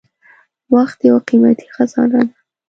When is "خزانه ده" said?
1.75-2.33